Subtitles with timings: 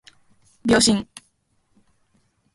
[0.63, 1.05] 秒針